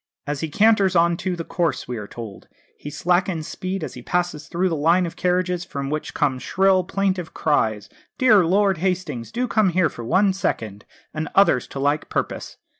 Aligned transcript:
"As 0.25 0.39
he 0.39 0.49
canters 0.49 0.95
on 0.95 1.15
to 1.17 1.35
the 1.35 1.43
course," 1.43 1.87
we 1.87 1.95
are 1.97 2.07
told, 2.07 2.47
"he 2.75 2.89
slackens 2.89 3.47
speed 3.47 3.83
as 3.83 3.93
he 3.93 4.01
passes 4.01 4.47
through 4.47 4.67
the 4.67 4.75
line 4.75 5.05
of 5.05 5.15
carriages, 5.15 5.63
from 5.63 5.91
which 5.91 6.15
come 6.15 6.39
shrill, 6.39 6.83
plaintive 6.83 7.35
cries, 7.35 7.87
'Dear 8.17 8.43
Lord 8.43 8.79
Hastings, 8.79 9.31
do 9.31 9.47
come 9.47 9.69
here 9.69 9.89
for 9.89 10.03
one 10.03 10.33
second,' 10.33 10.85
and 11.13 11.29
others 11.35 11.67
to 11.67 11.79
like 11.79 12.09
purpose. 12.09 12.57